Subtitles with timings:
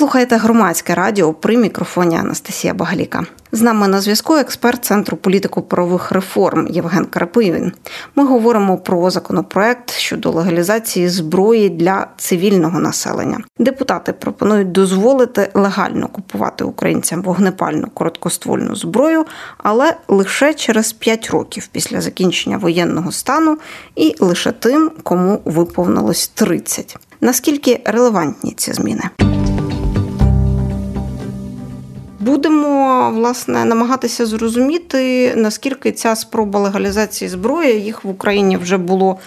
[0.00, 3.26] слухаєте громадське радіо при мікрофоні Анастасія Багаліка.
[3.52, 7.72] З нами на зв'язку експерт Центру політико-правових реформ Євген Карапивін.
[8.16, 13.38] Ми говоримо про законопроект щодо легалізації зброї для цивільного населення.
[13.58, 19.26] Депутати пропонують дозволити легально купувати українцям вогнепальну короткоствольну зброю,
[19.58, 23.58] але лише через 5 років після закінчення воєнного стану
[23.96, 26.96] і лише тим, кому виповнилось 30.
[27.20, 29.02] Наскільки релевантні ці зміни?
[32.20, 39.18] Будемо власне намагатися зрозуміти, наскільки ця спроба легалізації зброї їх в Україні вже було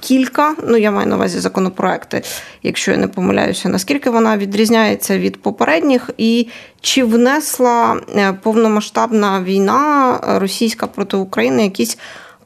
[0.00, 0.54] кілька.
[0.68, 2.22] Ну я маю на увазі законопроекти,
[2.62, 6.48] якщо я не помиляюся, наскільки вона відрізняється від попередніх, і
[6.80, 11.98] чи внесла е, повномасштабна війна російська проти України якісь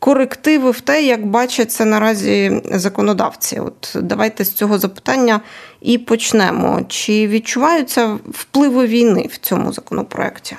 [0.05, 3.61] корективи в те, як бачать це наразі законодавці.
[3.61, 5.41] От давайте з цього запитання
[5.81, 6.83] і почнемо.
[6.89, 10.57] Чи відчуваються впливи війни в цьому законопроекті?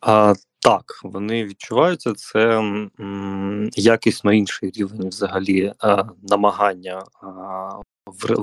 [0.00, 2.12] А, Так, вони відчуваються.
[2.14, 7.26] Це м, якісно інший рівень взагалі а, намагання а,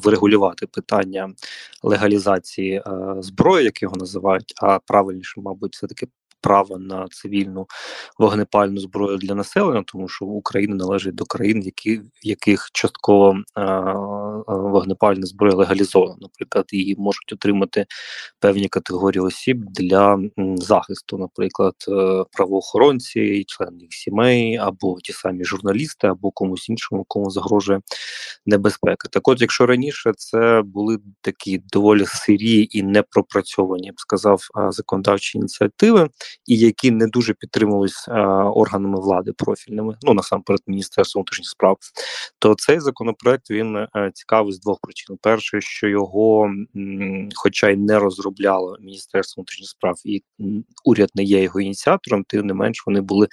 [0.04, 1.30] врегулювати питання
[1.84, 6.08] легалізації а, зброї, як його називають, а правильніше, мабуть, все таки
[6.42, 7.68] право на цивільну
[8.18, 13.64] вогнепальну зброю для населення, тому що Україна належить до країн, які в яких частково е,
[14.48, 16.16] вогнепальна зброя легалізована.
[16.22, 17.86] Наприклад, її можуть отримати
[18.40, 20.20] певні категорії осіб для
[20.56, 27.30] захисту, наприклад, е, правоохоронці, члени їх сімей, або ті самі журналісти, або комусь іншому, кому
[27.30, 27.80] загрожує
[28.46, 29.10] небезпека.
[29.12, 35.38] Так, от, якщо раніше це були такі доволі сирі і непропрацьовані, я б сказав, законодавчі
[35.38, 36.10] ініціативи,
[36.46, 38.12] і які не дуже підтримувались е,
[38.44, 41.78] органами влади профільними, ну насамперед міністерством внутрішніх справ,
[42.40, 47.76] то цей законопроект він е, цікавий з двох причин: перше, що його, м, хоча й
[47.78, 50.24] не розробляло міністерство внутрішніх справ, і
[50.86, 53.30] уряд не є його ініціатором, тим не менш вони були е,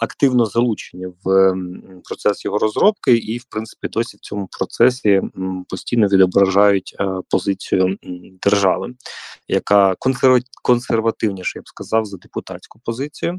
[0.00, 5.64] активно залучені в м, процес його розробки, і в принципі досі в цьому процесі м,
[5.68, 7.98] постійно відображають е, позицію м,
[8.42, 8.94] держави,
[9.48, 9.94] яка
[10.62, 13.38] консервативніше, я б сказав сказав за депутатську позицію.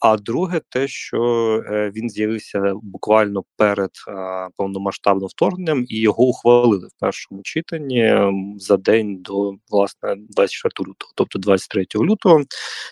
[0.00, 1.22] А друге, те, що
[1.66, 3.90] е, він з'явився буквально перед
[4.56, 8.16] повномасштабним вторгненням, і його ухвалили в першому читанні
[8.58, 12.44] за день до власне 24 лютого, тобто 23 лютого.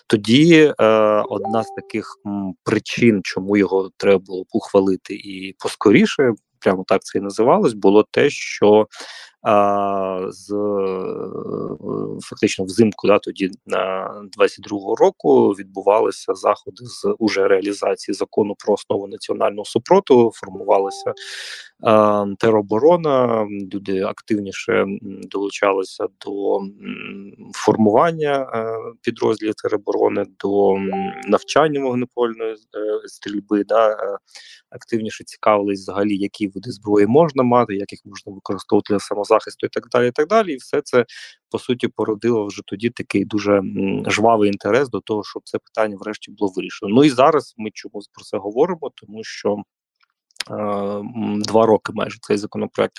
[0.07, 0.85] Тоді е,
[1.29, 2.17] одна з таких
[2.63, 8.29] причин, чому його треба було ухвалити і поскоріше, прямо так це і називалось, було те,
[8.29, 8.87] що
[10.29, 10.47] з
[12.21, 19.07] фактично взимку, да, тоді на 22-го року відбувалися заходи з уже реалізації закону про основу
[19.07, 20.31] національного супротиву.
[20.35, 21.13] Формувалася
[22.39, 23.47] тероборона.
[23.73, 26.59] Люди активніше долучалися до
[27.53, 30.77] формування е, підрозділів тероборони, до
[31.27, 32.57] навчання вогнепольної е,
[33.07, 33.63] стрільби.
[33.63, 34.17] Да, е,
[34.69, 39.67] Активніше цікавились взагалі, які види зброї можна мати, як їх можна використовувати для самозахисту захисту
[39.67, 40.07] і так далі.
[40.07, 40.53] І так далі.
[40.53, 41.05] І все це
[41.49, 43.61] по суті породило вже тоді такий дуже
[44.07, 46.95] жвавий інтерес до того, щоб це питання врешті було вирішено.
[46.95, 49.57] Ну і зараз ми чому про це говоримо, тому що.
[51.47, 52.93] Два роки майже цей законопроект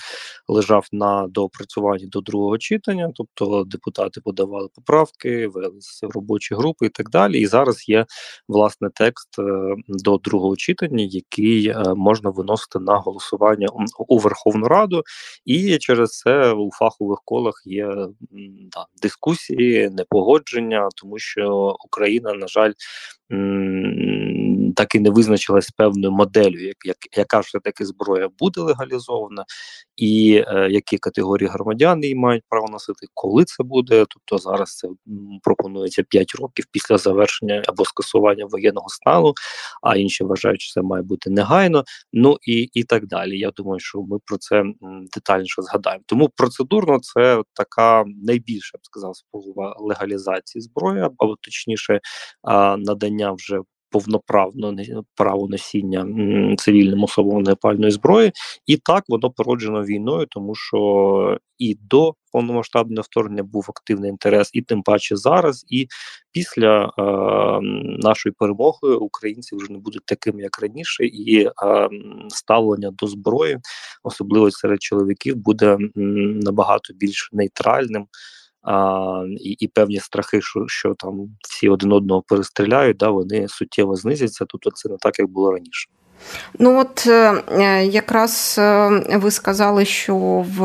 [0.49, 7.11] лежав на доопрацюванні до другого читання, тобто депутати подавали поправки, велися робочі групи і так
[7.11, 7.41] далі.
[7.41, 8.07] І зараз є
[8.49, 13.69] власне текст е, до другого читання, який е, можна виносити на голосування
[14.09, 15.03] у Верховну Раду,
[15.45, 17.87] і через це у фахових колах є
[18.73, 22.73] да, дискусії, непогодження, тому що Україна, на жаль,
[24.75, 29.45] так і не визначилась певною моделлю, як, як яка ж таки зброя буде легалізована,
[29.97, 34.05] і е, які категорії громадян її мають право носити, коли це буде.
[34.09, 34.89] Тобто зараз це
[35.43, 39.35] пропонується 5 років після завершення або скасування воєнного стану,
[39.83, 41.85] а інші вважають, що це має бути негайно.
[42.13, 43.39] Ну і і так далі.
[43.39, 44.65] Я думаю, що ми про це
[45.15, 46.03] детальніше згадаємо.
[46.07, 52.01] Тому процедурно це така найбільша б сказав спроба легалізації зброї, або точніше
[52.79, 53.61] надання вже
[53.95, 54.75] повноправно
[55.15, 56.07] право носіння
[56.57, 58.33] цивільним особам непальної зброї,
[58.67, 64.63] і так воно породжено війною, тому що і до повномасштабного вторгнення був активний інтерес, і
[64.63, 65.65] тим паче зараз.
[65.69, 65.87] І
[66.33, 66.93] після е,
[68.03, 71.51] нашої перемоги українці вже не будуть такими, як раніше, і е,
[72.29, 73.59] ставлення до зброї,
[74.03, 78.07] особливо серед чоловіків, буде набагато більш нейтральним
[78.65, 83.97] а, і і певні страхи, що що там всі один одного перестріляють, да, вони суттєво
[83.97, 84.45] знизяться.
[84.49, 85.89] Тобто це не так, як було раніше.
[86.59, 90.17] Ну от е, якраз е, ви сказали, що
[90.59, 90.63] в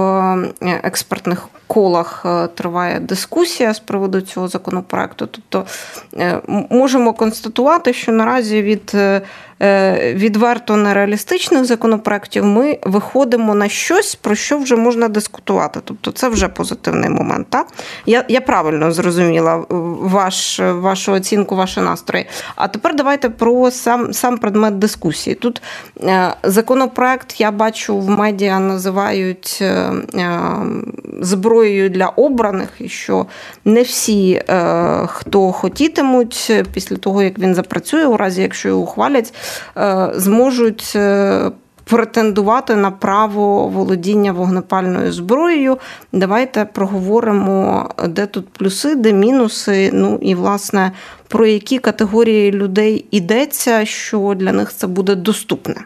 [0.84, 2.26] експертних колах
[2.56, 5.28] триває дискусія з приводу цього законопроекту.
[5.28, 5.66] Тобто
[6.70, 8.96] можемо констатувати, що наразі від
[9.62, 15.80] Е, відверто нереалістичних законопроєктів ми виходимо на щось, про що вже можна дискутувати.
[15.84, 17.48] Тобто це вже позитивний момент.
[17.50, 17.68] Так?
[18.06, 22.26] Я я правильно зрозуміла ваш, вашу оцінку, ваші настрої.
[22.56, 25.36] А тепер давайте про сам сам предмет дискусії.
[25.40, 25.62] Тут
[26.02, 29.92] е, законопроект, я бачу, в медіа називають е,
[31.22, 33.26] зброєю для обраних, і що
[33.66, 34.42] не всі,
[35.06, 39.34] хто хотітимуть, після того, як він запрацює, у разі якщо його ухвалять,
[39.78, 41.52] Е, зможуть е,
[41.90, 45.78] претендувати на право володіння вогнепальною зброєю.
[46.12, 49.90] Давайте проговоримо, де тут плюси, де мінуси.
[49.94, 50.92] Ну і власне
[51.28, 55.86] про які категорії людей йдеться, що для них це буде доступне.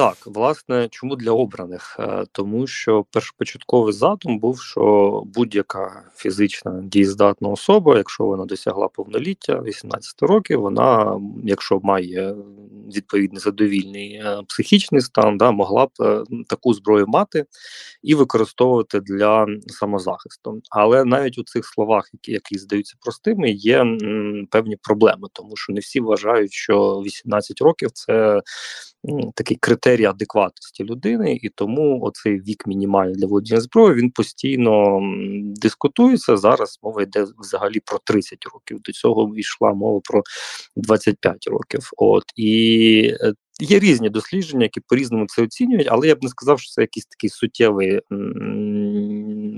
[0.00, 1.96] Так, власне, чому для обраних?
[2.00, 9.62] Е, тому що першопочатковий задум був, що будь-яка фізична дієздатна особа, якщо вона досягла повноліття
[9.62, 12.34] 18 років, вона, якщо має
[12.96, 17.44] відповідний задовільний е, психічний стан, да, могла б е, таку зброю мати
[18.02, 20.60] і використовувати для самозахисту.
[20.70, 25.72] Але навіть у цих словах, які які здаються простими, є м, певні проблеми, тому що
[25.72, 28.40] не всі вважають, що 18 років це
[29.34, 35.00] такий критерій адекватності людини, і тому оцей вік мінімальний для володіння зброєю він постійно
[35.56, 36.36] дискутується.
[36.36, 38.80] Зараз мова йде взагалі про 30 років.
[38.80, 40.22] До цього йшла мова про
[40.76, 41.90] 25 років.
[41.96, 43.32] От і е,
[43.62, 47.06] Є різні дослідження, які по-різному це оцінюють, але я б не сказав, що це якийсь
[47.06, 48.00] такий суттєвий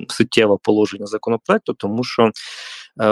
[0.08, 2.31] суттєве положення законопроекту, тому що е,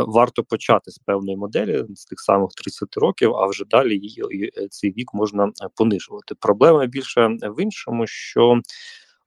[0.06, 4.68] варто почати з певної моделі з тих самих 30 років, а вже далі її е,
[4.70, 6.34] цей вік можна е, понижувати.
[6.40, 8.60] Проблема більше в іншому, що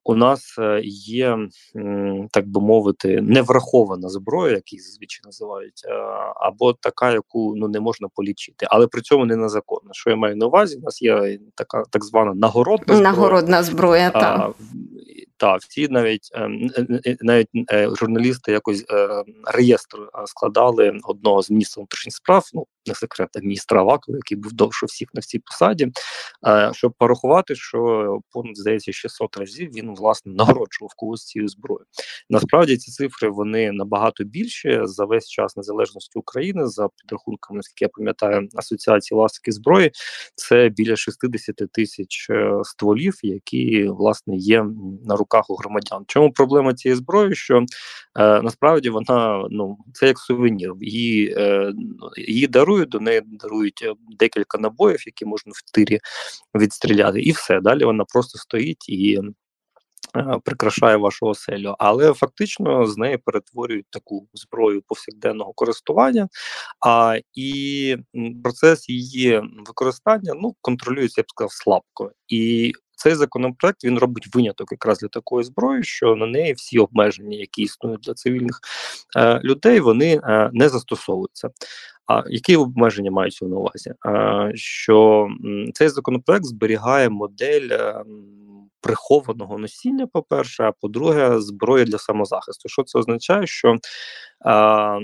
[0.06, 1.38] у нас є,
[2.32, 5.84] так би мовити, неврахована зброя, як її зазвичай називають,
[6.36, 9.90] або така, яку ну не можна полічити, але при цьому не незаконна.
[9.92, 10.78] Що я маю на увазі?
[10.78, 13.02] У нас є така так звана нагородна зброя.
[13.12, 14.52] Нагородна зброя, так.
[15.44, 16.70] Так, всі навіть ем,
[17.22, 18.86] навіть е, журналісти якось
[19.54, 22.50] реєстр складали одного з міністрів внутрішніх справ.
[22.54, 25.92] Ну не секрет, міністра Авакова, який був довше всіх на цій посаді,
[26.72, 31.86] щоб порахувати, що понад здається 600 разів він власне нагороджував когось цією зброєю.
[32.30, 37.90] Насправді ці цифри вони набагато більші за весь час незалежності України за підрахунками, наскільки я
[37.90, 39.92] пам'ятаю, асоціації власників зброї.
[40.36, 44.66] Це біля 60 тисяч е, стволів, які власне є
[45.06, 46.04] на руках у громадян.
[46.08, 47.36] Чому проблема цієї зброї?
[47.36, 51.74] Що е, насправді вона ну це як сувенір, її е,
[52.18, 56.00] її дарують до неї дарують е, декілька набоїв, які можна в тирі
[56.56, 59.22] відстріляти, і все далі вона просто стоїть і.
[60.18, 66.28] Е, прикрашає вашу оселю, але фактично з неї перетворюють таку зброю повсякденного користування,
[66.86, 67.98] а і
[68.44, 72.12] процес її використання ну контролюється, я б сказав, слабко.
[72.28, 72.72] І
[73.04, 77.62] цей законопроект він робить виняток якраз для такої зброї, що на неї всі обмеження, які
[77.62, 78.60] існують для цивільних
[79.18, 81.50] е, людей, вони е, не застосовуються.
[82.08, 83.94] А які обмеження маються на увазі?
[84.06, 85.28] Е, що
[85.74, 87.68] цей законопроект зберігає модель.
[87.72, 88.04] Е,
[88.82, 92.70] Прихованого носіння, по-перше, а по-друге, зброя для самозахисту.
[92.70, 93.48] Що це означає?
[93.48, 93.80] Що е,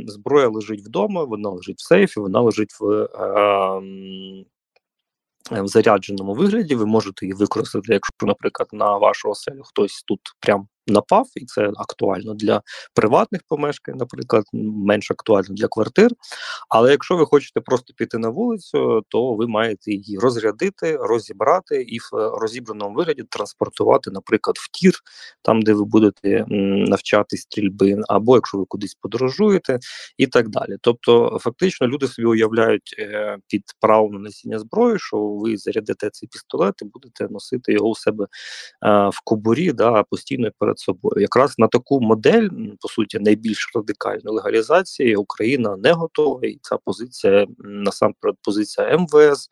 [0.07, 3.81] зброя лежить вдома, вона лежить в сейфі, вона лежить в е,
[5.51, 6.75] в зарядженому вигляді.
[6.75, 11.71] Ви можете її використати, якщо, наприклад, на вашу оселю хтось тут прям напав, і це
[11.77, 12.61] актуально для
[12.93, 16.11] приватних помешкань, наприклад, менш актуально для квартир.
[16.69, 21.99] Але якщо ви хочете просто піти на вулицю, то ви маєте її розрядити, розібрати і
[21.99, 24.93] в розібраному вигляді транспортувати, наприклад, в тір,
[25.41, 26.45] там де ви будете
[26.89, 29.79] навчатись стрільби, або якщо ви кудись подорожуєте,
[30.17, 30.77] і так далі.
[30.81, 36.29] Тобто, фактично, люди собі уявляють е, під правом на носіння зброї, що ви зарядите цей
[36.29, 41.21] пістолет і будете носити його у себе е, в кобурі, да, постійно перед собою.
[41.21, 42.49] Якраз на таку модель,
[42.81, 49.47] по суті, найбільш радикальної легалізації Україна не готова, і ця позиція насамперед позиція МВС,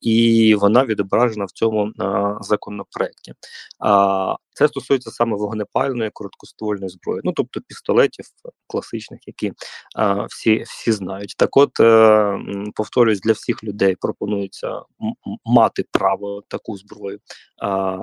[0.00, 3.32] і вона відображена в цьому а, законопроекті.
[3.78, 8.24] А, Це стосується саме вогнепальної короткоствольної зброї, ну тобто пістолетів
[8.66, 9.52] класичних, які
[9.96, 11.34] а, всі всі знають.
[11.38, 12.38] Так, от е,
[12.74, 14.82] повторюсь, для всіх людей пропонується
[15.44, 17.18] мати право таку зброю
[17.62, 17.98] а,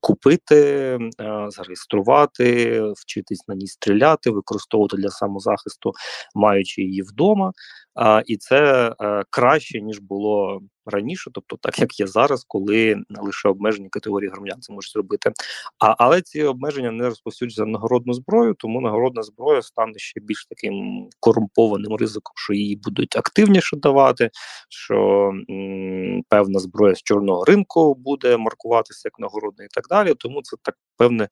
[0.00, 5.92] купити, а, зареєструвати, вчитись на ній стріляти, використовувати для самозахисту,
[6.34, 7.52] маючи її вдома.
[7.94, 13.48] А, І це е, краще ніж було раніше, тобто так як є зараз, коли лише
[13.48, 15.32] обмежені категорії громадян це можуть зробити.
[15.78, 20.46] А але ці обмеження не розповсюджуються на нагородну зброю, тому нагородна зброя стане ще більш
[20.46, 24.30] таким корумпованим ризиком, що її будуть активніше давати,
[24.68, 30.14] що м, певна зброя з чорного ринку буде маркуватися як нагородна і так далі.
[30.18, 31.28] Тому це так певне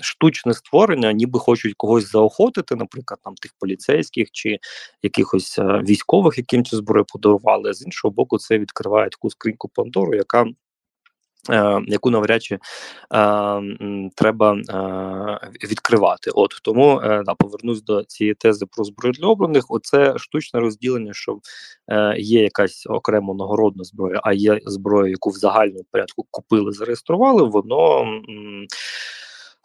[0.00, 4.58] штучне створення, ніби хочуть когось заохотити, наприклад, там тих поліцейських чи
[5.02, 7.74] якихось а, військових, яким цю зброю подарували.
[7.74, 10.63] З іншого боку, це відкриває таку скриньку Пандору, яка Е,
[11.86, 12.60] яку навряд чи е,
[14.14, 19.64] треба е, відкривати, от тому е, да, повернусь до цієї тези про зброю для обраних.
[19.68, 21.38] Оце штучне розділення, що
[21.88, 27.42] е, є якась окремо нагородна зброя, а є зброя, яку в загальному порядку купили, зареєстрували.
[27.42, 28.66] Воно м,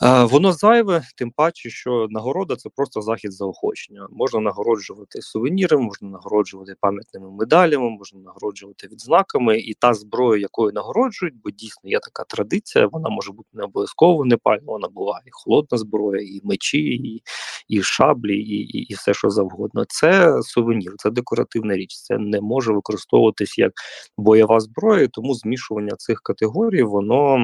[0.01, 4.07] Воно зайве, тим паче, що нагорода це просто захід заохочення.
[4.11, 11.35] Можна нагороджувати сувенірами, можна нагороджувати пам'ятними медалями, можна нагороджувати відзнаками, і та зброя, якою нагороджують,
[11.43, 12.87] бо дійсно є така традиція.
[12.91, 17.21] Вона може бути не обов'язково вогнепальна, вона буває і холодна зброя, і мечі, і
[17.67, 19.85] і шаблі, і, і і, все, що завгодно.
[19.87, 21.95] Це сувенір, це декоративна річ.
[22.01, 23.71] Це не може використовуватись як
[24.17, 27.37] бойова зброя, тому змішування цих категорій воно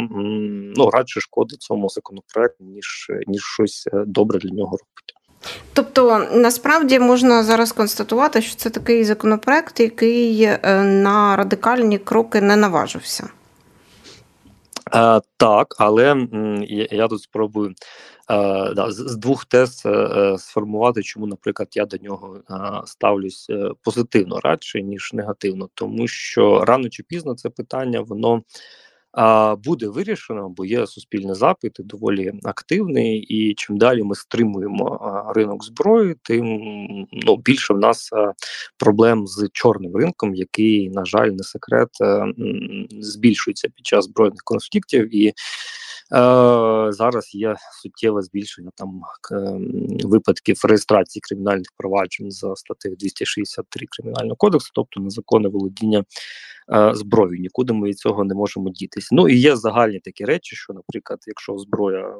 [0.78, 5.14] ну радше шкодить цьому законопроекту ніж ніж щось е, добре для нього робити.
[5.74, 12.56] Тобто насправді можна зараз констатувати, що це такий законопроект, який е, на радикальні кроки не
[12.56, 13.30] наважився.
[14.94, 16.28] Е, так, але
[16.68, 21.70] я, я тут спробую е, да, з, з двох тез е, е сформувати, чому, наприклад,
[21.72, 22.40] я до нього
[22.86, 23.50] ставлюсь
[23.84, 28.44] позитивно радше, ніж негативно, тому що рано чи пізно це питання, воно
[29.64, 36.16] буде вирішено, бо є суспільний запит, доволі активний, і чим далі ми стримуємо ринок зброї,
[36.24, 36.46] тим
[37.12, 38.10] ну більше в нас
[38.78, 41.90] проблем з чорним ринком, який, на жаль, не секрет,
[43.00, 45.34] збільшується під час збройних конфліктів і.
[46.14, 49.02] Е, зараз є суттєве збільшення там
[50.04, 56.04] випадків реєстрації кримінальних проваджень за статтею 263 кримінального кодексу, тобто незаконне володіння
[56.74, 57.42] е, зброєю.
[57.42, 59.10] Нікуди ми від цього не можемо дітися.
[59.12, 62.16] Ну і є загальні такі речі, що, наприклад, якщо зброя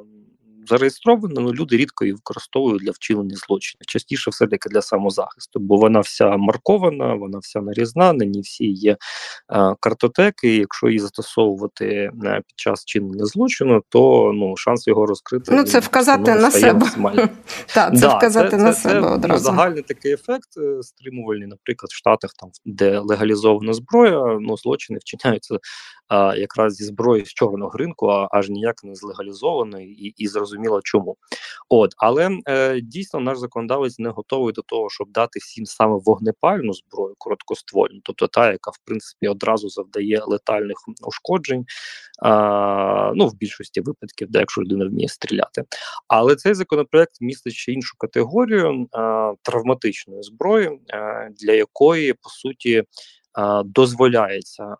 [0.68, 3.86] зареєстрована, але люди рідко її використовують для вчинення злочинів.
[3.86, 8.64] Частіше все таки для самозахисту, бо вона вся маркована, вона вся нарізна, на ній всі
[8.64, 10.54] є е, картотеки.
[10.54, 11.86] і Якщо її застосовувати
[12.24, 16.86] е, під час чинення злочину, то ну шанс його розкрити ну це вказати на себе.
[17.74, 19.44] Так, це вказати на себе ну, одразу.
[19.44, 25.58] Загальний такий ефект е, стримувальний, наприклад, в Штатах, там де легалізована зброя, ну злочини вчиняються
[26.08, 30.55] а, якраз зі зброї з чорного ринку, а аж ніяк не злегалізованої, і і зрозуміло
[30.82, 31.16] чому.
[31.68, 36.72] От але е, дійсно наш законодавець не готовий до того, щоб дати всім саме вогнепальну
[36.72, 41.64] зброю, короткоствольну, тобто та, яка в принципі одразу завдає летальних ушкоджень.
[42.22, 45.64] А, Ну в більшості випадків, де якщо людина вміє стріляти.
[46.08, 52.84] Але цей законопроект містить ще іншу категорію а, травматичної зброї, а, для якої по суті
[53.64, 54.76] дозволяється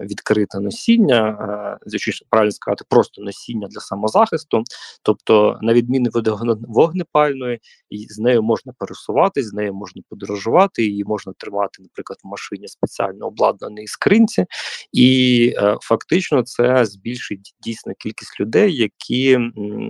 [0.00, 4.62] відкрите носіння, звичайно, правильно сказати, просто носіння для самозахисту,
[5.02, 6.28] тобто, на відміну від
[6.68, 7.60] вогнепальної,
[8.08, 13.26] з нею можна пересуватись, з нею можна подорожувати, її можна тримати, наприклад, в машині спеціально
[13.26, 14.46] обладнаній скринці,
[14.92, 19.38] і е, фактично це збільшить дійсно кількість людей, які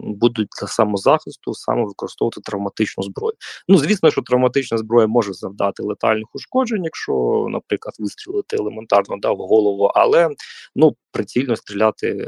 [0.04, 3.34] будуть для самозахисту саме використовувати травматичну зброю.
[3.68, 9.36] Ну звісно, що травматична зброя може завдати летальних ушкоджень, якщо, наприклад вистрілити елементарно да, в
[9.36, 10.30] голову, але
[10.74, 12.26] ну прицільно стріляти е,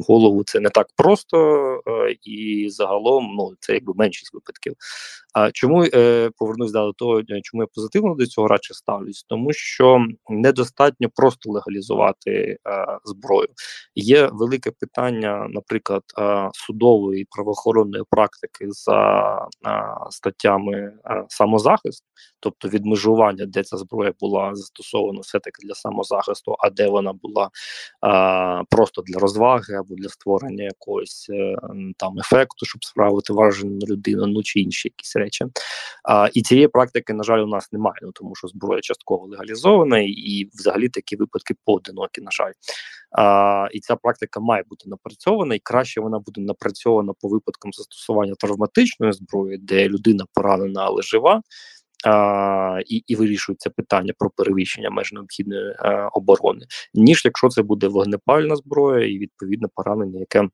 [0.00, 1.36] в голову це не так просто,
[1.86, 4.74] е, і загалом ну це якби меншість випадків.
[5.32, 9.24] А чому е, повернусь до того, чому я позитивно до цього радше ставлюсь?
[9.28, 12.58] Тому що недостатньо просто легалізувати
[13.04, 13.48] зброю.
[13.94, 16.02] Є велике питання, наприклад,
[16.52, 19.38] судової правоохоронної практики за
[20.10, 22.04] статтями е, самозахист,
[22.40, 27.50] тобто відмежування, де ця зброя була застосована все таки для самозахисту, а де вона була
[28.70, 31.56] просто для розваги або для створення якогось е,
[31.96, 35.44] там ефекту, щоб справити враження на людину, ну чи інші якісь речі.
[36.32, 40.50] І цієї практики, на жаль, у нас немає, ну тому що зброя частково легалізована, і
[40.54, 42.52] взагалі такі випадки поодинокі, на жаль.
[43.72, 49.12] І ця практика має бути напрацьована, і краще вона буде напрацьована по випадкам застосування травматичної
[49.12, 51.42] зброї, де людина поранена, але жива
[52.06, 57.62] а, і і вирішується питання про перевищення меж необхідної а, е, оборони, ніж якщо це
[57.62, 60.48] буде вогнепальна зброя і відповідне поранення, яке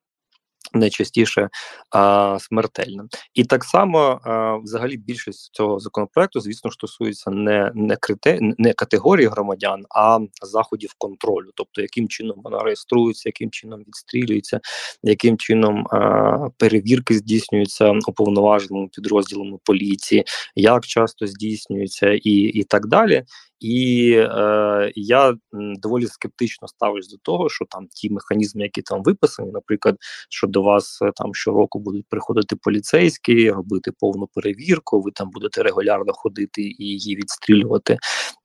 [0.73, 1.49] найчастіше
[1.91, 3.09] а, смертельним.
[3.35, 9.29] І так само а, взагалі більшість цього законопроекту, звісно, стосується не не, крите, не категорії
[9.29, 14.61] громадян, а заходів контролю, тобто яким чином вона реєструється, яким чином відстрілюється,
[15.03, 20.25] яким чином а, перевірки здійснюються уповноваженими підрозділами поліції,
[20.55, 23.25] як часто здійснюються, і, і так далі.
[23.61, 29.51] І е, я доволі скептично ставлюсь до того, що там ті механізми, які там виписані,
[29.53, 29.97] наприклад,
[30.31, 35.63] що до вас е, там щороку будуть приходити поліцейські, робити повну перевірку, ви там будете
[35.63, 37.99] регулярно ходити і її відстрілювати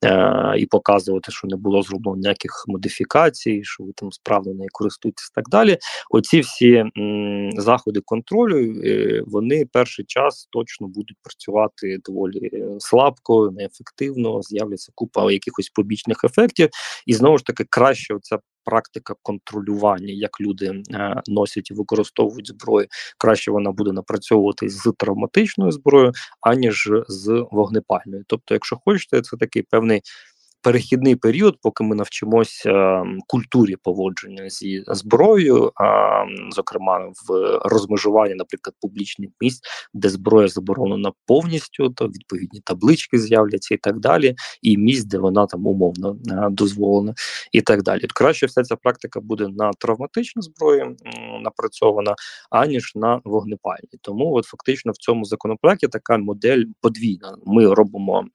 [0.05, 5.29] е, і показувати, що не було зроблено ніяких модифікацій, що ви там справно нею користуєтесь
[5.31, 5.77] і так далі.
[6.09, 13.51] Оці всі м, заходи контролю, е, вони перший час точно будуть працювати доволі е, слабко,
[13.51, 16.69] неефективно, з'являться купа якихось побічних ефектів,
[17.05, 22.87] і знову ж таки краще оця практика контролювання, як люди е, носять і використовують зброю,
[23.17, 28.23] краще вона буде напрацьовувати з травматичною зброєю, аніж з вогнепальною.
[28.27, 30.01] Тобто, якщо хочете, це такий певний
[30.65, 38.75] перехідний період, поки ми навчимося ем, культурі поводження зі зброєю, а зокрема в розмежуванні, наприклад,
[38.81, 39.61] публічних місць,
[39.93, 45.45] де зброя заборонена повністю, то відповідні таблички з'являться і так далі, і місць, де вона
[45.45, 47.13] там умовно е, дозволена,
[47.51, 48.07] і так далі.
[48.13, 50.95] Краще вся ця практика буде на травматичній зброї
[51.41, 52.15] напрацьована,
[52.49, 53.99] аніж на вогнепальній.
[54.01, 57.37] Тому, от фактично, в цьому законопроекті така модель подвійна.
[57.45, 58.25] Ми робимо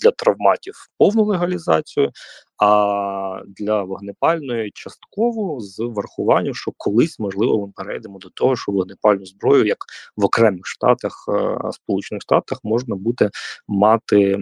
[0.00, 2.12] для травматів повну легалізацію мобілізацію,
[2.58, 9.26] а для вогнепальної частково з врахуванням, що колись можливо ми перейдемо до того, що вогнепальну
[9.26, 9.78] зброю, як
[10.16, 13.30] в окремих штатах е, Сполучених Штатах, можна буде
[13.68, 14.38] мати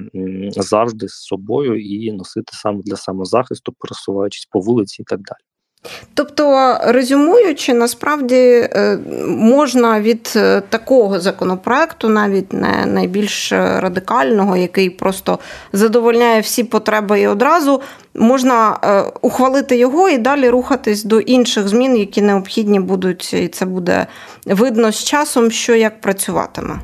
[0.50, 5.51] завжди з собою і носити саме для самозахисту, пересуваючись по вулиці і так далі.
[6.14, 15.38] Тобто, резюмуючи, насправді е, можна від е, такого законопроекту, навіть не найбільш радикального, який просто
[15.72, 17.80] задовольняє всі потреби і одразу,
[18.14, 23.66] можна е, ухвалити його і далі рухатись до інших змін, які необхідні будуть, і це
[23.66, 24.06] буде
[24.46, 26.78] видно з часом, що як працюватиме.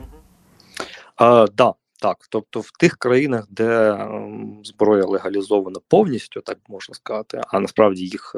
[1.17, 7.41] А, да, так, тобто в тих країнах, де ем, зброя легалізована повністю, так можна сказати,
[7.49, 8.37] а насправді їх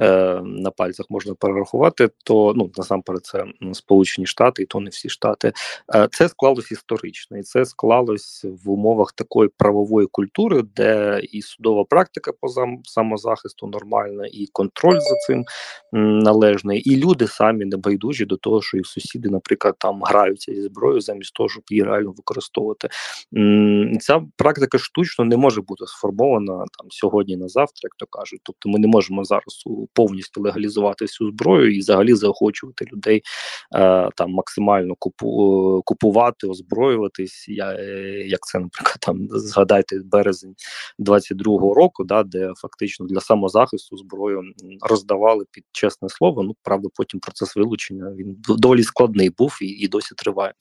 [0.00, 5.08] е, на пальцях можна перерахувати, то ну насамперед це Сполучені Штати, і то не всі
[5.08, 5.52] штати.
[5.94, 11.84] Е, це склалось історично, і це склалось в умовах такої правової культури, де і судова
[11.84, 12.48] практика по
[12.84, 15.44] самозахисту нормальна, і контроль за цим
[15.92, 20.62] належний, і люди самі не байдужі до того, що їх сусіди, наприклад, там граються зі
[20.62, 22.88] зброєю замість того, щоб її реально використовувати використовувати.
[24.00, 28.40] Ця практика штучно не може бути сформована там сьогодні на завтра, як то кажуть.
[28.42, 33.22] Тобто, ми не можемо зараз повністю легалізувати всю зброю і взагалі заохочувати людей
[33.74, 37.48] е, там максимально купу, купувати, озброюватись.
[37.48, 40.54] Я, е, Як це, наприклад, там згадайте березень
[40.98, 44.42] 22-го року, да, де фактично для самозахисту зброю
[44.80, 46.42] роздавали під чесне слово.
[46.42, 50.52] Ну правда, потім процес вилучення він доволі складний був і і досі триває.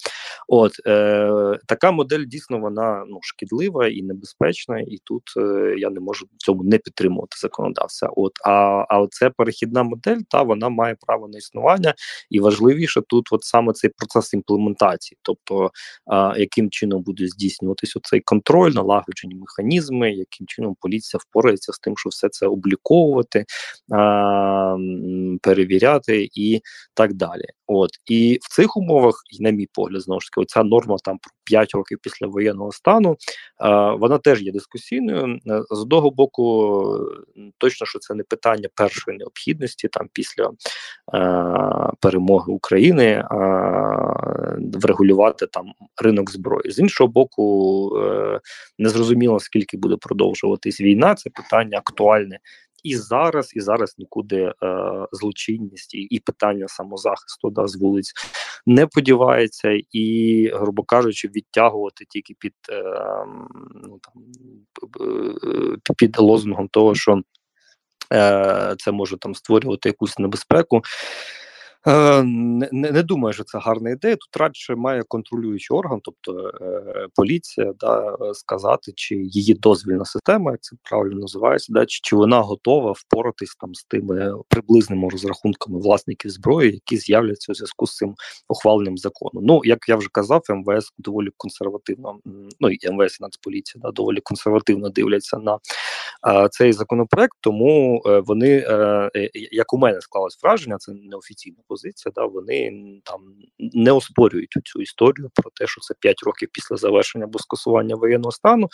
[0.48, 6.00] От е, така модель дійсно вона ну шкідлива і небезпечна, і тут е, я не
[6.00, 8.08] можу цьому не підтримувати законодавця.
[8.08, 11.94] От а а це перехідна модель, та вона має право на існування,
[12.30, 15.72] і важливіше тут, от саме цей процес імплементації, тобто
[16.06, 21.98] а, яким чином буде здійснюватися цей контроль, налагоджені механізми, яким чином поліція впорається з тим,
[21.98, 23.46] що все це обліковувати,
[23.92, 24.78] а,
[25.42, 26.62] перевіряти і
[26.94, 27.46] так далі.
[27.74, 31.32] От і в цих умовах, на мій погляд, знову ж таки, оця норма там про
[31.44, 33.18] 5 років після воєнного стану, е,
[33.92, 35.40] вона теж є дискусійною.
[35.48, 37.08] Е, з одного боку,
[37.58, 40.52] точно що це не питання першої необхідності, там після
[41.14, 43.24] е, перемоги України
[44.74, 45.66] врегулювати там
[46.02, 46.72] ринок зброї.
[46.72, 47.44] З іншого боку,
[48.80, 51.16] незрозуміло скільки буде продовжуватись війна.
[51.16, 52.40] Це питання актуальне
[52.84, 54.54] і зараз, і зараз нікуди е,
[55.12, 58.14] злочинність і, питання самозахисту да, з вулиць
[58.66, 62.84] не подівається, і, грубо кажучи, відтягувати тільки під е,
[63.76, 64.24] ну, там,
[65.98, 67.22] під лозунгом того, що
[68.14, 70.82] е, це може там створювати якусь небезпеку.
[71.88, 74.16] Е, не не думаю, що це гарна ідея.
[74.16, 80.62] Тут радше має контролюючий орган, тобто е, поліція, да, сказати, чи її дозвільна система, як
[80.62, 86.32] це правильно називається, да, чи, чи вона готова впоратись там з тими приблизними розрахунками власників
[86.32, 88.16] зброї, які з'являться у зв'язку з цим
[88.50, 89.42] ухваленням закону.
[89.44, 92.20] Ну як я вже казав, МВС доволі консервативно,
[92.60, 95.60] ну і МВС і Нацполіція да, доволі консервативно дивляться на
[96.28, 102.12] е, цей законопроект, тому е, вони, е, як у мене склалось враження, це неофіційно опозиція,
[102.16, 102.72] да, вони
[103.04, 103.22] там
[103.60, 108.32] не оспорюють цю історію про те, що це 5 років після завершення або скасування воєнного
[108.32, 108.68] стану.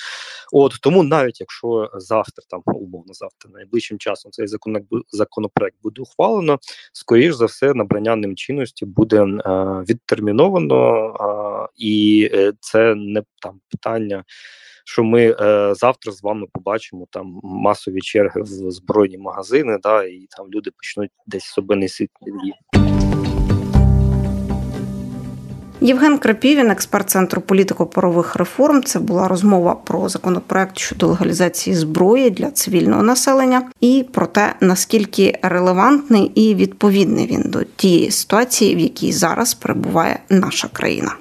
[0.51, 4.47] От тому, навіть якщо завтра, там умовно завтра, найближчим часом цей
[5.11, 6.59] законопроект буде ухвалено,
[6.93, 9.49] скоріш за все, набрання ним чинності буде е,
[9.89, 14.23] відтерміновано, е, і це не там питання
[14.89, 20.27] що ми е, завтра з вами побачимо там масові черги в збройні магазини, да, і
[20.37, 22.13] там люди почнуть десь себе несити.
[25.81, 28.83] Євген Крапівін, експерт центру політико-порових реформ.
[28.83, 35.39] Це була розмова про законопроект щодо легалізації зброї для цивільного населення і про те, наскільки
[35.41, 41.15] релевантний і відповідний він до тієї ситуації, в якій зараз перебуває наша країна.